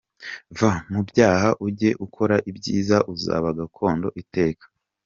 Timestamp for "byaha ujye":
1.09-1.89